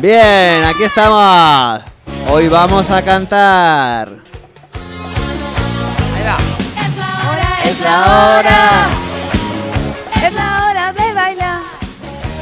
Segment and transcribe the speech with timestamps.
[0.00, 1.80] Bien, aquí estamos.
[2.30, 4.08] Hoy vamos a cantar.
[6.14, 6.36] Ahí va.
[6.86, 8.86] Es la hora, Es la hora.
[10.24, 11.60] es la hora de bailar.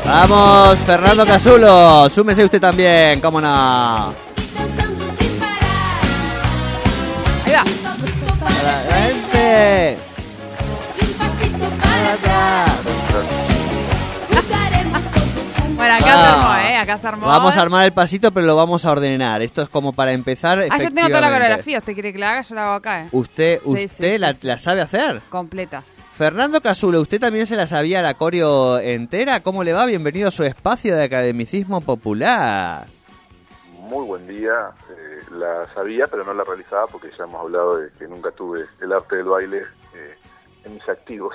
[0.04, 2.10] Vamos, Fernando Casulo.
[2.10, 4.12] Súmese usted también, cómo no.
[4.54, 6.02] Danzando sin parar.
[7.46, 7.64] Ahí va.
[8.44, 10.05] Para
[16.76, 16.82] ¿eh?
[16.82, 17.26] Acá se armó.
[17.26, 19.42] Vamos a armar el pasito, pero lo vamos a ordenar.
[19.42, 20.58] Esto es como para empezar.
[20.70, 21.78] Ah, yo tengo toda la coreografía.
[21.78, 22.42] ¿Usted quiere que la haga?
[22.42, 23.08] Yo la hago acá, ¿eh?
[23.12, 24.46] Usted, Sí, sí, usted sí, la, sí.
[24.46, 25.20] la sabe hacer.
[25.30, 25.82] Completa.
[26.14, 29.40] Fernando Casulo, ¿usted también se la sabía la coreo entera?
[29.40, 29.84] ¿Cómo le va?
[29.84, 32.86] Bienvenido a su espacio de academicismo popular.
[33.80, 34.70] Muy buen día.
[34.90, 38.64] Eh, la sabía, pero no la realizaba porque ya hemos hablado de que nunca tuve
[38.80, 39.58] el arte del baile
[39.94, 40.14] eh,
[40.64, 41.34] en mis activos.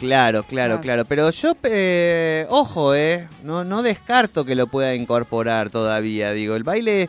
[0.00, 0.80] Claro, claro, Ah.
[0.80, 1.04] claro.
[1.04, 6.32] Pero yo, eh, ojo, eh, no, no descarto que lo pueda incorporar todavía.
[6.32, 7.08] Digo, el baile,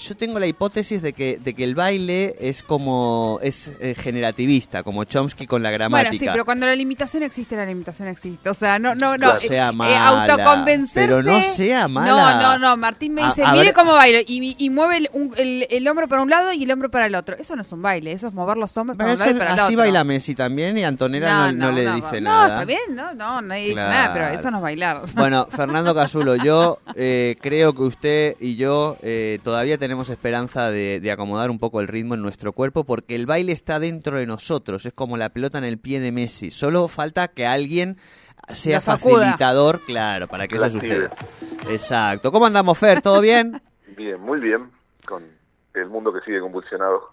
[0.00, 4.82] yo tengo la hipótesis de que, de que el baile es como, es eh, generativista,
[4.82, 6.10] como Chomsky con la gramática.
[6.10, 8.48] Bueno, sí, pero cuando la limitación existe, la limitación existe.
[8.48, 9.34] O sea, no, no, no.
[9.34, 11.00] No sea eh, mala, autoconvencerse.
[11.08, 12.34] pero no sea mala.
[12.40, 12.76] No, no, no.
[12.76, 14.18] Martín me dice, a mire ver- cómo bailo.
[14.26, 17.06] Y, y mueve el, un- el, el hombro para un lado y el hombro para
[17.06, 17.36] el otro.
[17.36, 19.52] Eso no es un baile, eso es mover los hombros para un lado y para
[19.54, 19.78] el así otro.
[19.78, 22.48] baila Messi también y Antonella no, no le dice no, nada.
[22.48, 23.90] está bien, no, no, nadie dice Claro.
[23.90, 25.02] nada, pero eso no es bailar.
[25.14, 31.00] Bueno, Fernando Casulo, yo eh, creo que usted y yo eh, todavía tenemos esperanza de,
[31.00, 34.26] de acomodar un poco el ritmo en nuestro cuerpo porque el baile está dentro de
[34.26, 36.50] nosotros, es como la pelota en el pie de Messi.
[36.50, 37.96] Solo falta que alguien
[38.48, 41.08] sea facilitador, claro, para que La eso active.
[41.08, 41.72] suceda.
[41.72, 42.32] Exacto.
[42.32, 43.02] ¿Cómo andamos, Fer?
[43.02, 43.60] ¿Todo bien?
[43.96, 44.70] Bien, muy bien,
[45.06, 45.22] con
[45.74, 47.10] el mundo que sigue convulsionado.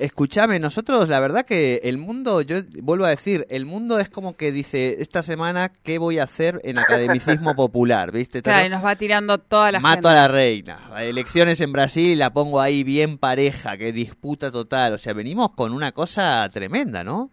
[0.00, 4.36] Escúchame, nosotros la verdad que el mundo, yo vuelvo a decir, el mundo es como
[4.36, 8.10] que dice, esta semana, ¿qué voy a hacer en academicismo popular?
[8.12, 8.42] ¿Viste?
[8.42, 10.08] Claro, y nos va tirando toda la Mato gente.
[10.08, 10.78] a la reina.
[11.00, 14.94] Elecciones en Brasil, la pongo ahí bien pareja, que disputa total.
[14.94, 17.30] O sea, venimos con una cosa tremenda, ¿no?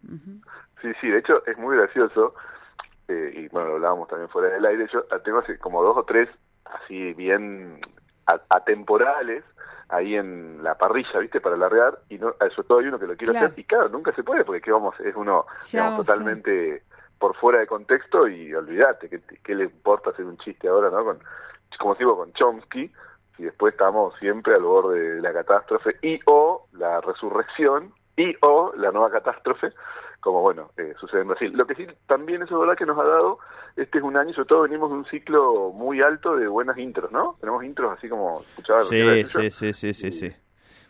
[0.82, 2.34] Sí, sí, de hecho es muy gracioso,
[3.08, 6.04] eh, y bueno, lo hablábamos también fuera del aire, yo tengo así como dos o
[6.04, 6.28] tres
[6.66, 7.80] así bien
[8.26, 9.44] a- atemporales
[9.90, 11.40] ahí en la parrilla, ¿viste?
[11.40, 13.48] Para largar, y no, sobre todo hay uno que lo quiero Claro.
[13.48, 16.84] hacer, y claro, nunca se puede, porque que vamos, es uno digamos, totalmente
[17.18, 21.04] por fuera de contexto, y olvídate, ¿qué, qué le importa hacer un chiste ahora, no?
[21.04, 21.20] Con,
[21.80, 22.92] como digo, con Chomsky,
[23.38, 28.74] y después estamos siempre al borde de la catástrofe, y o la resurrección, y o
[28.76, 29.72] la nueva catástrofe,
[30.20, 31.52] como bueno, eh, sucede en Brasil.
[31.54, 33.40] Lo que sí también es verdad que nos ha dado,
[33.76, 37.12] este es un año, sobre todo venimos de un ciclo muy alto de buenas intros,
[37.12, 37.38] ¿no?
[37.40, 40.32] Tenemos intros así como escuchaba Sí, sí, sí, sí, sí,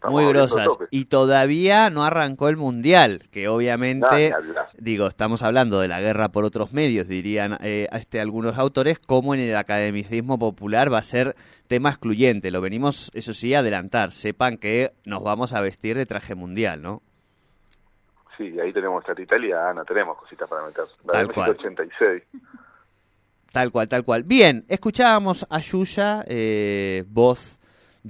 [0.09, 0.69] Muy grosas.
[0.89, 4.33] Y todavía no arrancó el mundial, que obviamente,
[4.77, 9.33] digo, estamos hablando de la guerra por otros medios, dirían eh, este, algunos autores, como
[9.33, 11.35] en el academicismo popular va a ser
[11.67, 12.51] tema excluyente.
[12.51, 14.11] Lo venimos, eso sí, a adelantar.
[14.11, 17.01] Sepan que nos vamos a vestir de traje mundial, ¿no?
[18.37, 20.83] Sí, ahí tenemos Tata Italiana, tenemos cositas para meter.
[21.05, 21.49] La Tal de cual.
[21.51, 22.23] 86.
[23.51, 24.23] Tal cual, tal cual.
[24.23, 27.56] Bien, escuchábamos a Yuya, eh, voz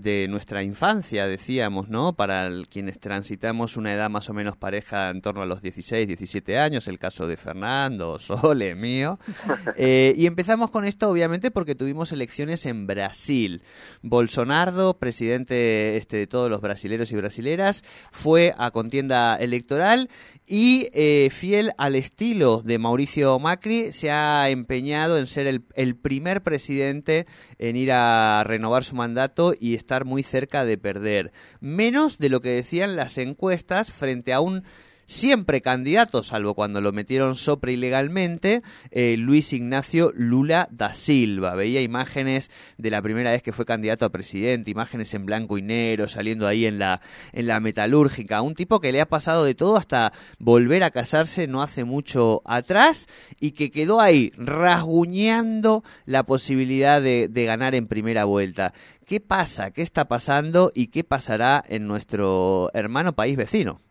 [0.01, 2.13] de nuestra infancia, decíamos, ¿no?
[2.15, 6.07] Para el- quienes transitamos una edad más o menos pareja en torno a los 16,
[6.07, 9.19] 17 años, el caso de Fernando, Sole, mío.
[9.79, 13.61] Eh, y empezamos con esto, obviamente, porque tuvimos elecciones en Brasil.
[14.01, 20.09] Bolsonaro, presidente este, de todos los brasileros y brasileras, fue a contienda electoral
[20.47, 25.95] y eh, fiel al estilo de Mauricio Macri, se ha empeñado en ser el, el
[25.97, 27.27] primer presidente
[27.59, 31.31] en ir a renovar su mandato y estar muy cerca de perder.
[31.61, 34.65] Menos de lo que decían las encuestas frente a un
[35.07, 38.61] siempre candidato, salvo cuando lo metieron sopra ilegalmente,
[38.91, 41.55] eh, Luis Ignacio Lula da Silva.
[41.55, 45.61] Veía imágenes de la primera vez que fue candidato a presidente, imágenes en blanco y
[45.61, 47.01] negro, saliendo ahí en la,
[47.31, 48.41] en la metalúrgica.
[48.41, 52.41] Un tipo que le ha pasado de todo hasta volver a casarse no hace mucho
[52.45, 53.07] atrás
[53.39, 58.73] y que quedó ahí rasguñando la posibilidad de, de ganar en primera vuelta.
[59.05, 59.71] ¿Qué pasa?
[59.71, 60.73] ¿Qué está pasando?
[60.75, 63.86] ¿Y qué pasará en nuestro hermano país vecino?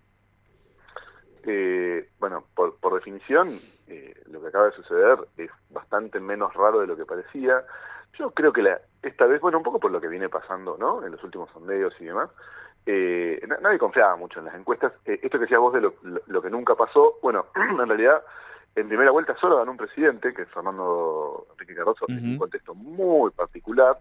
[1.47, 3.51] Eh, bueno, por, por definición,
[3.87, 7.65] eh, lo que acaba de suceder es bastante menos raro de lo que parecía.
[8.19, 11.05] Yo creo que la, esta vez, bueno, un poco por lo que viene pasando, ¿no?
[11.05, 12.31] En los últimos sondeos y demás,
[12.85, 14.93] eh, na- nadie confiaba mucho en las encuestas.
[15.05, 18.23] Eh, esto que decías vos de lo, lo- lo que nunca pasó, bueno, en realidad,
[18.75, 22.75] en primera vuelta solo ganó un presidente, que es Fernando Enrique Cardoso, en un contexto
[22.75, 23.99] muy particular.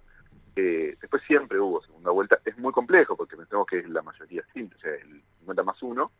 [0.55, 2.39] Eh, después siempre hubo segunda vuelta.
[2.45, 5.81] Es muy complejo porque pensemos que es la mayoría simple, o sea, el 50 más
[5.83, 6.11] 1,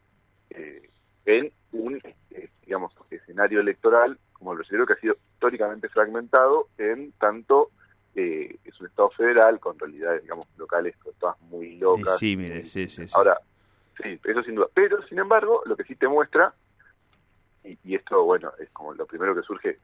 [0.49, 0.89] eh,
[1.25, 2.01] en un,
[2.31, 7.71] eh, digamos, escenario electoral como el brasileño que ha sido históricamente fragmentado en tanto
[8.15, 12.19] eh, es un Estado federal con realidades, digamos, locales todas muy locas.
[12.19, 13.13] Disímiles, muy- sí, sí, sí.
[13.15, 13.39] Ahora,
[14.01, 14.67] sí, eso sin duda.
[14.73, 16.53] Pero, sin embargo, lo que sí te muestra,
[17.63, 19.79] y, y esto, bueno, es como lo primero que surge,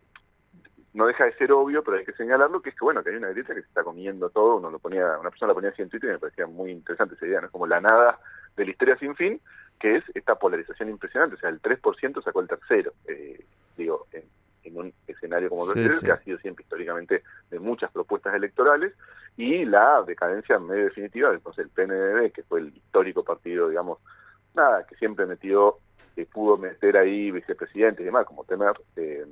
[0.93, 3.15] no deja de ser obvio, pero hay que señalarlo, que es que, bueno, que hay
[3.15, 5.81] una derecha que se está comiendo todo, uno lo ponía, una persona lo ponía así
[5.81, 7.47] en Twitter y me parecía muy interesante esa idea, ¿no?
[7.47, 8.19] Es como la nada
[8.55, 9.41] de la historia sin fin,
[9.81, 13.43] que es esta polarización impresionante, o sea, el 3% sacó el tercero, eh,
[13.75, 14.23] digo, en,
[14.63, 16.05] en un escenario como el Sí, sí.
[16.05, 18.93] que ha sido siempre históricamente de muchas propuestas electorales,
[19.37, 23.97] y la decadencia medio definitiva del, sé, el PNDB, que fue el histórico partido, digamos,
[24.53, 25.77] nada, que siempre metió,
[26.15, 29.25] que pudo meter ahí vicepresidente y demás, como Temer eh,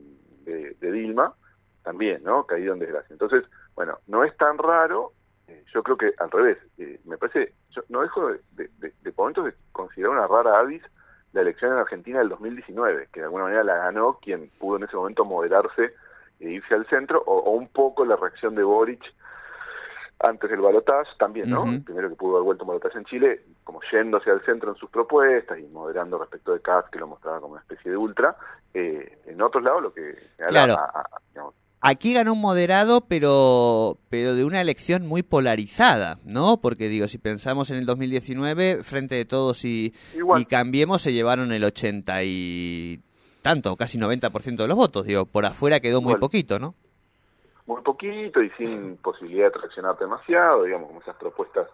[0.46, 1.36] de, de Dilma,
[1.84, 2.46] también, ¿no?
[2.48, 3.14] Caído en desgracia.
[3.14, 3.44] Entonces,
[3.76, 5.14] bueno, no es tan raro,
[5.50, 8.94] eh, yo creo que al revés, eh, me parece, yo no dejo de, de, de-
[9.02, 10.84] de momentos de considerar una rara avis
[11.34, 14.84] la elección en Argentina del 2019, que de alguna manera la ganó quien pudo en
[14.84, 15.94] ese momento moderarse
[16.40, 19.04] e irse al centro, o, o un poco la reacción de Boric
[20.22, 21.64] antes del balotaje también, ¿no?
[21.76, 24.76] El primero que pudo haber vuelto un balotaje en Chile, como yéndose al centro en
[24.76, 28.36] sus propuestas y moderando respecto de Katz, que lo mostraba como una especie de ultra.
[28.74, 30.16] Eh, en otros lados, lo que
[30.48, 30.74] Claro.
[30.78, 36.58] a- a- digamos, Aquí ganó un moderado, pero, pero de una elección muy polarizada, ¿no?
[36.58, 39.94] Porque digo, si pensamos en el 2019, frente de todos y,
[40.38, 43.00] y cambiemos, se llevaron el 80 y
[43.42, 45.06] tanto, casi 90% de los votos.
[45.06, 46.20] Digo, por afuera quedó muy Igual.
[46.20, 46.76] poquito, ¿no?
[47.70, 51.68] muy poquito y sin posibilidad de traccionar demasiado, digamos, como esas propuestas,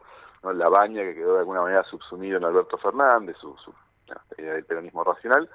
[0.44, 0.52] ¿no?
[0.52, 4.42] la baña que quedó de alguna manera subsumido en Alberto Fernández, su, su no, esta
[4.42, 5.50] idea del peronismo racional.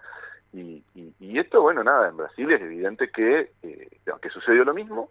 [0.52, 3.88] Y, y, y esto, bueno, nada, en Brasil es evidente que, eh,
[4.20, 5.10] que sucedió lo mismo,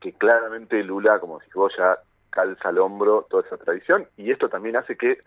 [0.00, 1.98] que claramente Lula, como vos, ya
[2.30, 5.18] calza al hombro toda esa tradición, y esto también hace que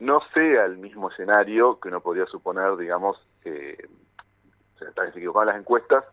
[0.00, 3.88] no sea el mismo escenario que uno podría suponer, digamos, que
[4.78, 6.04] se, se equivocaban las encuestas,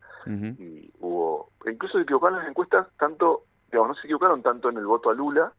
[0.60, 4.86] y hubo incluso se equivocaron las encuestas tanto digamos no se equivocaron tanto en el
[4.86, 5.54] voto a Lula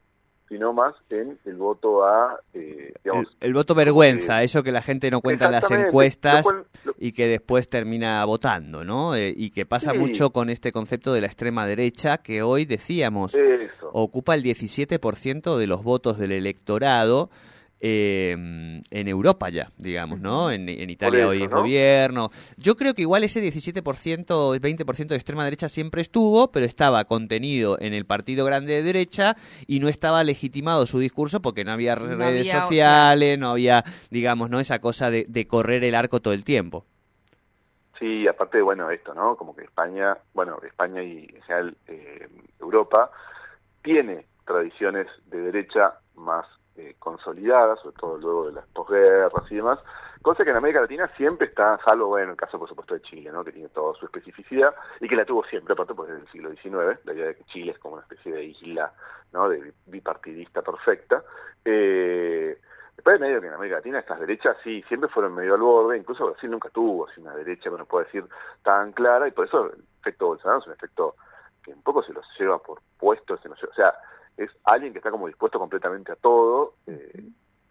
[0.48, 4.72] sino más en el voto a eh, El, digamos el voto vergüenza, eh, eso que
[4.72, 8.82] la gente no cuenta en las encuestas lo cual- lo- y que después termina votando,
[8.84, 9.14] ¿no?
[9.14, 9.98] Eh, y que pasa Sí.
[9.98, 15.58] mucho con este concepto de la extrema derecha que hoy decíamos eso ocupa el 17%
[15.58, 17.30] de los votos del electorado
[17.80, 20.50] eh, en Europa ya, digamos, ¿no?
[20.50, 21.58] En, en Italia eso, hoy es ¿no?
[21.58, 22.30] gobierno.
[22.56, 27.04] Yo creo que igual ese 17%, el 20% de extrema derecha siempre estuvo, pero estaba
[27.04, 29.36] contenido en el partido grande de derecha
[29.66, 33.84] y no estaba legitimado su discurso porque no había No redes había sociales, no había,
[34.10, 34.60] digamos, ¿no?
[34.60, 36.84] Esa cosa de, de correr el arco todo el tiempo.
[37.98, 42.28] sí aparte bueno esto no como que España bueno España y en general eh,
[42.60, 43.10] Europa
[43.82, 46.46] tiene tradiciones de derecha más
[46.78, 49.78] eh, consolidadas sobre todo luego de las posguerras y demás
[50.22, 53.02] cosa que en América Latina siempre está, salvo bueno, en el caso por supuesto de
[53.02, 53.44] Chile, ¿no?
[53.44, 56.50] que tiene toda su especificidad y que la tuvo siempre, aparte pues desde el siglo
[56.50, 58.92] XIX, la idea de que Chile es como una especie de isla
[59.32, 59.48] ¿no?
[59.48, 61.22] de bipartidista perfecta.
[61.64, 62.58] Eh,
[62.96, 66.26] después medio que en América Latina estas derechas sí, siempre fueron medio al borde, incluso
[66.26, 68.24] Brasil nunca tuvo así una derecha, bueno, puedo decir,
[68.62, 71.14] tan clara, y por eso el efecto Bolsonaro es un efecto
[71.62, 73.94] que un poco se los lleva por puestos, se los lleva- o sea,
[74.38, 77.22] es alguien que está como dispuesto completamente a todo, eh,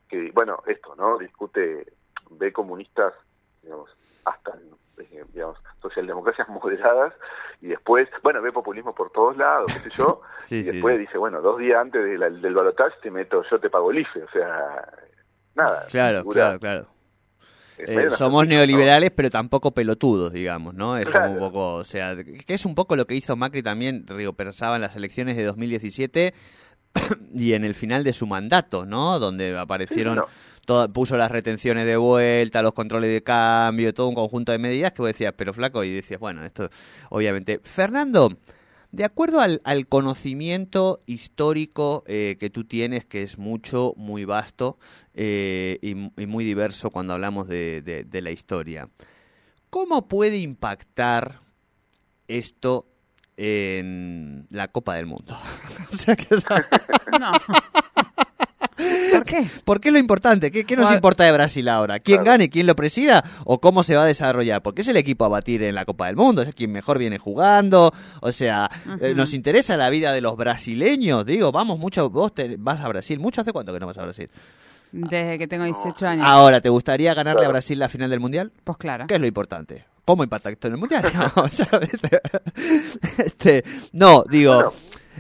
[0.08, 1.18] que, bueno, esto, ¿no?
[1.18, 1.86] Discute,
[2.32, 3.14] ve comunistas,
[3.62, 3.90] digamos,
[4.26, 4.52] hasta,
[4.98, 7.14] eh, digamos, socialdemocracias moderadas,
[7.62, 11.00] y después, bueno, ve populismo por todos lados, qué sé yo, Sí, y después sí.
[11.00, 14.00] dice, bueno, dos días antes de la- del balotaje te meto, yo te pago el
[14.00, 14.94] IFE, o sea,
[15.56, 15.86] nada.
[15.90, 16.88] Claro, figura- claro, claro.
[17.80, 20.98] Eh, somos neoliberales, pero tampoco pelotudos, digamos, ¿no?
[20.98, 24.06] Es como un poco, o sea, que es un poco lo que hizo Macri también,
[24.08, 26.34] Río Persaba en las elecciones de 2017
[27.36, 29.20] y en el final de su mandato, ¿no?
[29.20, 30.26] Donde aparecieron no.
[30.66, 34.92] todo- puso las retenciones de vuelta, los controles de cambio, todo un conjunto de medidas
[34.94, 36.70] que vos decías, pero flaco, y decías, bueno, esto
[37.10, 37.60] obviamente.
[37.64, 38.32] Fernando,
[38.92, 44.78] de acuerdo al, al conocimiento histórico eh, que tú tienes, que es mucho, muy vasto
[45.14, 45.92] eh, y,
[46.22, 48.90] y muy diverso cuando hablamos de, de- de la historia,
[49.70, 51.42] ¿cómo puede impactar
[52.28, 52.88] esto
[53.36, 55.38] en la Copa del Mundo?
[55.94, 56.28] O sea, que-
[57.20, 57.32] No.
[59.12, 59.46] ¿Por qué?
[59.66, 60.52] ¿Por qué lo importante?
[60.52, 60.98] ¿Qué, qué nos Bueno.
[60.98, 62.00] importa de Brasil ahora?
[62.00, 62.32] ¿Quién Claro.
[62.32, 64.62] gane, quién lo presida o cómo se va a desarrollar?
[64.62, 67.18] Porque es el equipo a batir en la Copa del Mundo, es quien mejor viene
[67.18, 67.92] jugando.
[68.22, 68.70] O sea,
[69.02, 71.26] eh, nos interesa la vida de los brasileños.
[71.26, 73.20] Digo, vamos mucho, vos te- vas a Brasil.
[73.20, 74.30] ¿Mucho hace cuánto que no vas a Brasil?
[74.92, 76.26] Desde que tengo 18 años.
[76.28, 77.50] Ahora, ¿te gustaría ganarle a.
[77.50, 78.52] Brasil la final del Mundial?
[78.64, 79.06] Pues claro.
[79.08, 79.86] ¿Qué es lo importante?
[80.06, 81.04] ¿Cómo impacta esto en el Mundial?
[81.36, 81.44] No.
[83.18, 84.74] Este, no, digo,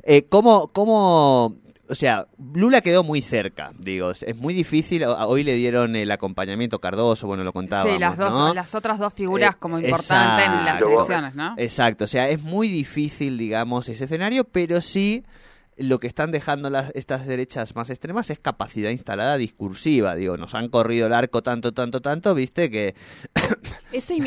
[0.03, 1.55] eh, ¿cómo, ¿cómo...?
[1.89, 6.79] O sea, Lula quedó muy cerca, digo, es- muy difícil, hoy le dieron el acompañamiento
[6.79, 8.53] Cardoso, bueno, lo contábamos, Sí, las dos, ¿no?
[8.53, 11.53] las otras dos figuras Eh, como importantes en las elecciones, ¿no?
[11.58, 15.24] Exacto, o sea, es muy difícil, digamos, ese escenario, pero sí
[15.77, 20.55] lo que están dejando las, estas derechas más extremas es capacidad instalada discursiva, digo, nos
[20.55, 22.96] han corrido el arco tanto, tanto, tanto, viste, que...
[23.91, 24.22] Eso y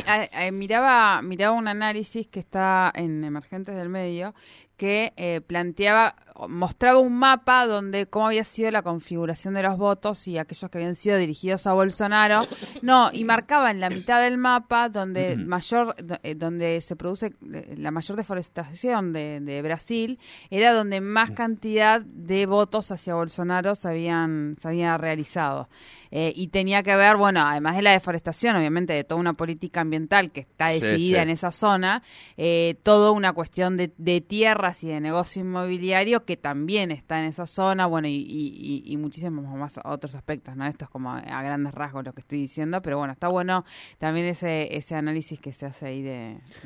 [0.52, 4.34] miraba, miraba un análisis que está en Emergentes del Medio
[4.80, 6.14] que eh, planteaba,
[6.48, 10.78] mostraba un mapa donde cómo había sido la configuración de los votos y aquellos que
[10.78, 12.46] habían sido dirigidos a Bolsonaro.
[12.82, 17.74] No, y marcaba en la mitad del mapa donde mayor, eh, donde se produce eh,
[17.76, 23.88] la mayor deforestación de, de Brasil, era donde más cantidad de votos hacia Bolsonaro se
[23.88, 25.70] habían, se había realizado.
[26.12, 29.80] Eh, y tenía que ver, bueno, además de la deforestación, obviamente, de toda una política
[29.80, 31.22] ambiental que está decidida sí.
[31.22, 32.02] en esa zona,
[32.36, 37.26] eh, toda una cuestión de, de tierras y de negocio inmobiliario que también está en
[37.26, 40.66] esa zona, bueno, y, y- y- y muchísimos más otros aspectos, ¿no?
[40.66, 43.64] Esto es como a grandes rasgos lo que estoy diciendo, pero bueno, está bueno
[43.98, 46.10] también ese, ese análisis que se hace ahí de,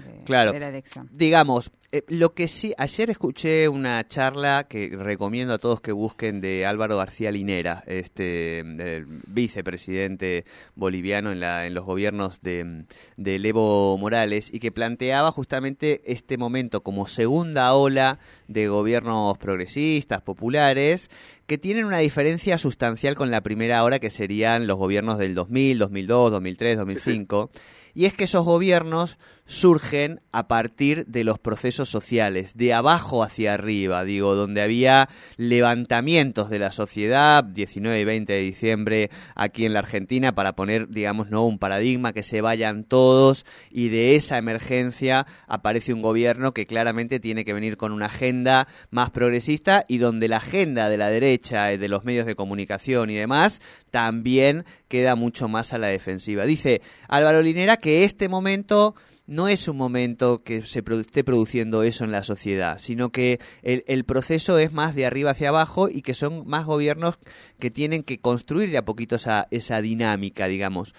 [0.07, 0.53] de- Claro.
[0.53, 1.09] de la elección.
[1.13, 6.41] Digamos, eh, lo que sí, ayer escuché una charla que recomiendo a todos que busquen
[6.41, 10.45] de Álvaro García Linera, este el vicepresidente
[10.75, 12.85] boliviano en, la, en los gobiernos de,
[13.17, 18.19] de Evo Morales y que planteaba justamente este momento como segunda ola
[18.49, 21.11] de gobiernos progresistas, populares,
[21.47, 25.79] que tienen una diferencia sustancial con la primera ola que serían los gobiernos del 2000,
[25.79, 27.51] 2002, 2003, 2005.
[27.95, 33.55] Y es que esos gobiernos surgen a partir de los procesos sociales, de abajo hacia
[33.55, 39.75] arriba, digo, donde había levantamientos de la sociedad, 19 y 20 de diciembre aquí en
[39.75, 44.39] la Argentina, para poner, digamos, no un paradigma, que se vayan todos, y de esa
[44.39, 49.99] emergencia aparece un gobierno que claramente tiene que venir con una agenda más progresista y
[49.99, 53.61] donde la agenda de la derecha, eh, de los medios de comunicación y demás,
[53.91, 56.45] también queda mucho más a la defensiva.
[56.45, 58.95] Dice Álvaro Linera que este momento
[59.27, 63.83] no es un momento que se esté produciendo eso en la sociedad, sino que el,
[63.89, 67.17] el proceso es más de arriba hacia abajo y que son más gobiernos
[67.59, 70.95] que tienen que construir de a poquito esa, esa dinámica, digamos.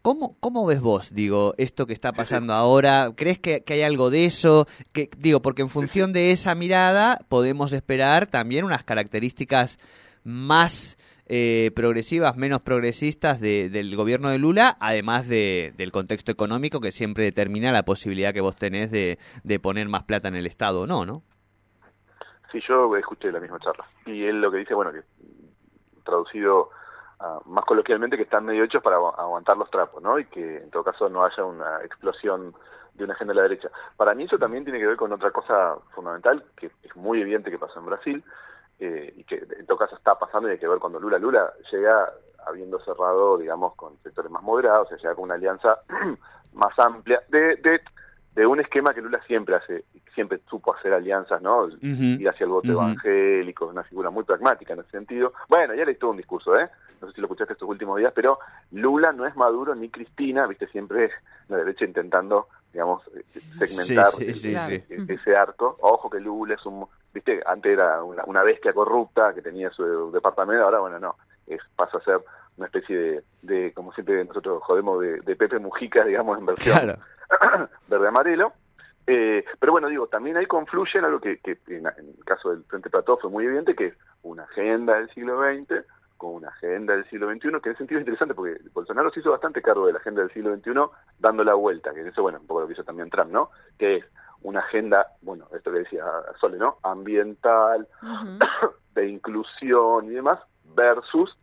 [0.00, 3.10] ¿Cómo, ¿Cómo ves vos, digo, esto que está pasando ahora?
[3.16, 4.68] ¿Crees que, que hay algo de eso?
[4.92, 9.80] Que, digo, porque en función de esa mirada podemos esperar también unas características
[10.22, 16.80] más eh, progresivas, menos progresistas de- del gobierno de Lula, además de, del contexto económico
[16.80, 19.18] que siempre determina la posibilidad que vos tenés de,
[19.60, 21.22] poner más plata en el Estado o no, ¿no?
[22.52, 23.84] Sí, yo escuché la misma charla.
[24.06, 25.00] Y él lo que dice, bueno, que
[26.04, 26.70] traducido
[27.20, 30.18] ah, más coloquialmente, que están medio hechos para agu- aguantar los trapos, ¿no?
[30.18, 32.54] Y que en todo caso no haya una explosión
[32.94, 33.70] de una agenda de la derecha.
[33.96, 37.50] Para mí eso también tiene que ver con otra cosa fundamental, que es muy evidente
[37.50, 38.24] que pasó en Brasil,
[38.84, 41.52] eh, y que en todo caso está pasando y hay que ver cuando Lula Lula
[41.72, 42.12] llega
[42.46, 45.78] habiendo cerrado, digamos, con sectores más moderados, o sea, llega con una alianza
[46.52, 47.80] más amplia de, de,
[48.34, 51.68] de un esquema que Lula siempre hace, siempre supo hacer alianzas, ¿no?
[51.80, 52.80] Ir hacia el voto Ujú.
[52.82, 55.32] evangélico, es una figura muy pragmática en ese sentido.
[55.48, 56.68] Bueno, ya le todo un discurso, ¿eh?
[57.00, 58.38] No sé si lo escuchaste estos últimos días, pero
[58.72, 61.10] Lula no es Maduro ni Cristina, viste, siempre
[61.48, 63.24] la derecha intentando, digamos, eh,
[63.64, 65.12] segmentar Sí, sí, sí, el- sí.
[65.14, 65.76] ese arco.
[65.80, 70.10] Ojo que Lula es un, viste, antes era una, una bestia corrupta que tenía su
[70.12, 71.16] departamento, ahora bueno, no,
[71.46, 72.20] es, pasa a ser
[72.56, 76.78] una especie de, de como siempre nosotros jodemos, de, de Pepe Mujica, digamos, en versión
[76.78, 76.98] Claro.
[77.88, 78.52] verde-amarelo.
[79.06, 82.64] Eh, pero bueno, digo, también ahí confluyen algo que, que en, en el caso del
[82.64, 85.84] Frente Plató fue muy evidente, que es una agenda del siglo XX
[86.16, 89.20] con una agenda del siglo XXI, que en ese sentido es interesante porque Bolsonaro se
[89.20, 90.72] hizo bastante cargo de la agenda del siglo XXI
[91.18, 93.50] dando la vuelta, que eso, bueno, un poco lo que hizo también Trump, ¿no?
[93.78, 94.04] Que es
[94.42, 96.04] una agenda, bueno, esto que decía
[96.40, 96.78] Sole, ¿no?
[96.82, 97.88] Ambiental,
[98.94, 100.38] de inclusión y demás,
[100.74, 101.36] versus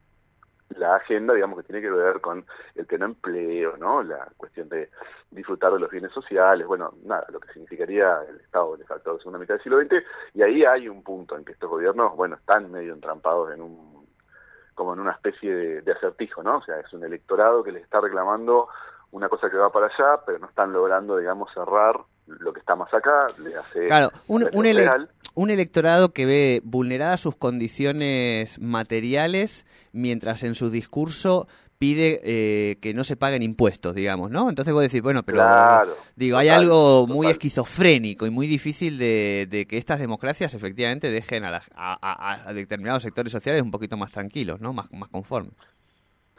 [0.77, 4.03] la agenda, digamos, que tiene que ver con el pleno empleo, ¿no?
[4.03, 4.89] La cuestión de
[5.29, 9.19] disfrutar de los bienes sociales, bueno, nada, lo que significaría el Estado de facto de
[9.19, 12.35] segunda mitad del siglo XX, y ahí hay un punto en que estos gobiernos, bueno,
[12.35, 13.90] están medio entrampados en un,
[14.81, 16.57] como en una especie de, de acertijo, ¿no?
[16.57, 18.67] O sea, es un electorado que les está reclamando
[19.11, 22.75] una cosa que va para allá, pero no están logrando, digamos, cerrar lo que está
[22.75, 24.89] más acá, le hace Claro, un, un, ele-
[25.35, 31.47] un electorado que ve vulneradas sus condiciones materiales mientras en su discurso
[31.81, 34.49] pide eh, que no se paguen impuestos, digamos, ¿no?
[34.49, 37.31] Entonces vos decís, bueno, pero Claro, digo, hay algo muy total.
[37.31, 43.01] esquizofrénico y muy difícil de, de que estas democracias efectivamente dejen a, la- a- determinados
[43.01, 44.73] sectores sociales un poquito más tranquilos, ¿no?
[44.73, 45.53] Más, más conformes.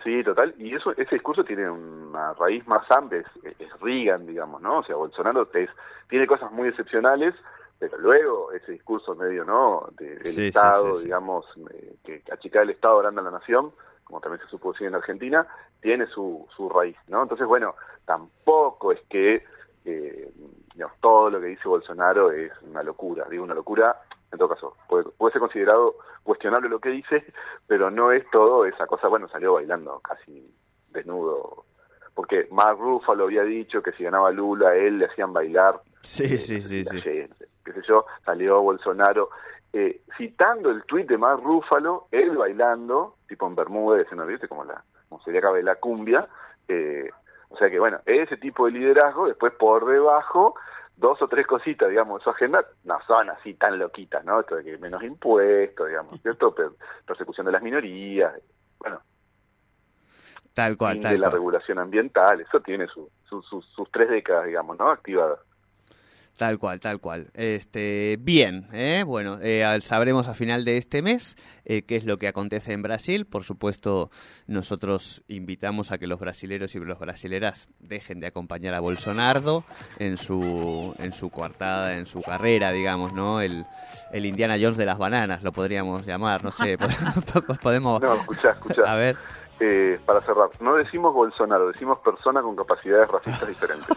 [0.04, 0.54] Sí, total.
[0.58, 4.78] Y eso, ese discurso tiene una raíz más amplia, es, es Reagan, digamos, ¿no?
[4.78, 5.70] O sea, Bolsonaro es,
[6.08, 7.34] tiene cosas muy excepcionales,
[7.80, 9.88] pero luego ese discurso medio, ¿no?
[9.98, 11.04] De- del sí, Estado, sí, sí.
[11.06, 13.72] digamos, eh, que achicar el Estado grande a la nación,
[14.12, 15.46] como también se supo decir en Argentina,
[15.80, 17.22] tiene su, su raíz, ¿no?
[17.22, 19.42] Entonces, bueno, tampoco es que,
[19.86, 20.30] eh,
[20.74, 23.24] digamos, todo lo que dice Bolsonaro es una locura.
[23.30, 27.24] Digo, una locura, en todo caso, puede, puede ser considerado cuestionable lo que dice,
[27.66, 30.54] pero no es todo esa cosa, bueno, salió bailando casi
[30.90, 31.64] desnudo,
[32.14, 35.80] porque Mark Ruffalo había dicho que si ganaba Lula, a él le hacían bailar.
[36.02, 37.00] Sí, eh, sí, sí, sí.
[37.00, 39.30] qué sé yo, salió Bolsonaro
[39.72, 44.46] eh, citando el tuit de Mark Ruffalo, él bailando, tipo en Bermuda, ¿no viste?
[44.48, 46.28] Como, la, como sería acá de la cumbia,
[46.68, 47.08] eh,
[47.48, 50.54] o sea que bueno, ese tipo de liderazgo, después por debajo,
[50.96, 54.40] dos o tres cositas, digamos, de su agenda, no son así tan loquitas, ¿no?
[54.40, 56.54] Esto de que menos impuestos, digamos, ¿cierto?
[56.54, 56.72] Per-
[57.06, 58.34] persecución de las minorías,
[58.78, 59.00] bueno,
[60.54, 61.32] Tal cual, fin de tal la cual.
[61.32, 64.90] regulación ambiental, eso tiene su, su- su- sus tres décadas, digamos, ¿no?
[64.90, 65.40] Activadas.
[66.38, 67.30] Tal cual, tal cual.
[67.34, 69.04] Este, bien, ¿eh?
[69.06, 71.36] bueno, eh, al- sabremos a final de este mes
[71.66, 73.26] eh, qué es lo que acontece en Brasil.
[73.26, 74.10] Por supuesto,
[74.46, 79.64] nosotros invitamos a que los brasileros y los brasileras dejen de acompañar a Bolsonaro
[79.98, 83.40] en su, en su coartada, en su carrera, digamos, ¿no?
[83.42, 83.66] El,
[84.10, 86.78] el Indiana Jones de las bananas, lo podríamos llamar, no sé,
[87.62, 88.00] podemos...
[88.00, 88.82] No, escuchá, escuchá.
[88.90, 89.16] A ver.
[89.60, 93.86] Eh, para cerrar, no decimos Bolsonaro, decimos persona con capacidades racistas diferentes.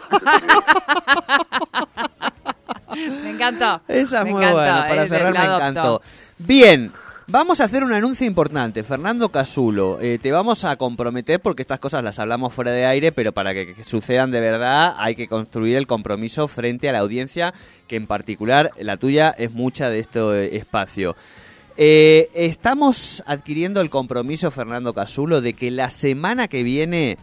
[3.22, 3.80] Me encantó.
[3.88, 6.02] Esa es Me muy encantó, buena, para el- cerrar me encantó.
[6.38, 6.92] Bien,
[7.26, 8.82] vamos a hacer un anuncio importante.
[8.84, 13.12] Fernando Casulo, eh, te vamos a comprometer porque estas cosas las hablamos fuera de aire,
[13.12, 16.98] pero para que, que sucedan de verdad hay que construir el compromiso frente a la
[17.00, 17.52] audiencia,
[17.88, 21.16] que en particular la tuya es mucha de este espacio.
[21.78, 27.18] Eh, estamos adquiriendo el compromiso, Fernando Casulo, de que la semana que viene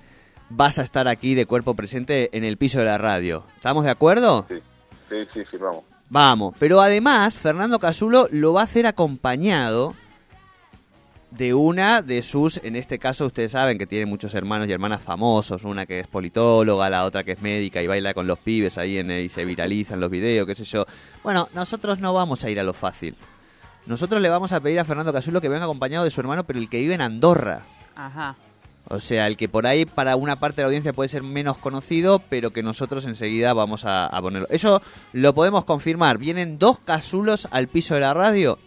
[0.49, 3.45] vas a estar aquí de cuerpo presente en el piso de la radio.
[3.55, 4.45] ¿Estamos de acuerdo?
[4.47, 4.55] Sí,
[5.09, 5.83] sí, sí, firmamos.
[6.09, 9.95] Vamos, pero además Fernando Casulo lo va a hacer acompañado
[11.31, 15.01] de una de sus, en este caso ustedes saben que tiene muchos hermanos y hermanas
[15.01, 18.77] famosos, una que es politóloga, la otra que es médica y baila con los pibes
[18.77, 20.85] ahí en, y se viralizan los videos, qué sé yo.
[21.23, 23.15] Bueno, nosotros no vamos a ir a lo fácil.
[23.87, 26.59] Nosotros le vamos a pedir a Fernando Casulo que venga acompañado de su hermano, pero
[26.59, 27.63] el que vive en Andorra.
[27.95, 28.35] Ajá.
[28.93, 31.57] O sea, el que por ahí para una parte de la audiencia puede ser menos
[31.57, 34.47] conocido, pero que nosotros enseguida vamos a, a ponerlo.
[34.51, 34.81] Eso
[35.13, 36.17] lo podemos confirmar.
[36.17, 38.59] Vienen dos casulos al piso de la radio.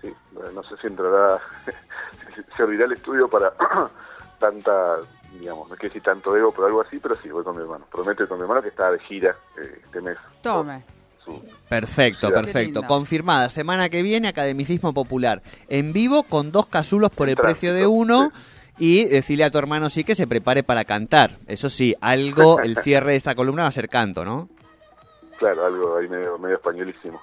[0.00, 0.08] Sí,
[0.54, 1.38] no sé si entrará,
[2.56, 3.52] servirá el estudio para
[4.38, 4.96] tanta,
[5.38, 7.86] digamos, no quiero decir tanto ego, pero algo así, pero sí, voy con mi hermano.
[7.90, 10.16] Prometo ir con mi hermano que está de gira eh, este mes.
[10.42, 10.82] Tome.
[11.24, 12.82] Su- Perfecto, perfecto.
[12.82, 13.48] Confirmada.
[13.48, 15.40] Semana que viene, Academicismo Popular.
[15.68, 18.32] En vivo con dos casulos por el precio de uno.
[18.80, 21.32] Y decirle a tu hermano sí que se prepare para cantar.
[21.46, 24.48] Eso sí, algo, el cierre de esta columna va a ser canto, ¿no?
[25.40, 27.20] claro, algo ahí medio, medio españolísimo.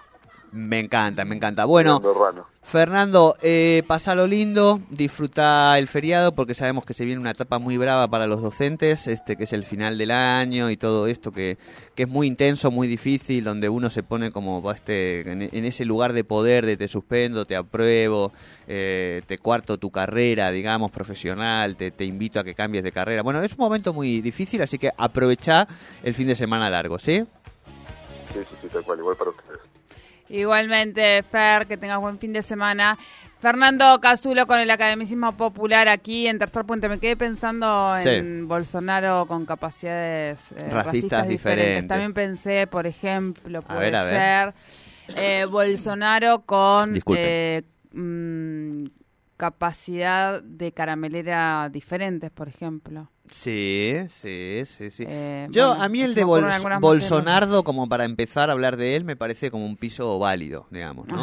[0.57, 1.65] Me encanta, me encanta.
[1.65, 2.01] Bueno.
[2.63, 7.77] Fernando, eh, pasalo lindo, disfruta el feriado porque sabemos que se viene una etapa muy
[7.77, 11.57] brava para los docentes, este que es el final del año y todo esto que,
[11.95, 15.85] que es muy intenso, muy difícil, donde uno se pone como este, en, en ese
[15.85, 18.33] lugar de poder de te suspendo, te apruebo,
[18.67, 23.21] eh, te cuarto tu carrera, digamos, profesional, te, te invito a que cambies de carrera.
[23.21, 25.67] Bueno, es un momento muy difícil, así que aprovecha
[26.03, 27.23] el fin de semana largo, ¿sí?
[28.33, 29.76] Sí, sí, sí, tal cual, igual para ustedes.
[30.29, 32.97] Igualmente, Fer, que tengas buen fin de semana.
[33.39, 36.89] Fernando Casulo con el Academicismo Popular aquí en Tercer Puente.
[36.89, 38.09] Me quedé pensando Sí.
[38.09, 41.29] en Bolsonaro con capacidades eh, Racistas racistas, diferentes.
[41.29, 41.87] diferentes.
[41.87, 44.53] También pensé, por ejemplo, puede ver, ser
[45.15, 47.61] eh, Bolsonaro con eh,
[47.93, 48.85] mm,
[49.37, 53.07] capacidad de caramelera diferentes, por ejemplo.
[53.31, 55.03] Sí, sí, sí, sí.
[55.07, 59.03] Eh, Yo, bueno, a mí el de Bolsonaro, como para empezar a hablar de él,
[59.03, 61.15] me parece como un piso válido, digamos, ¿no?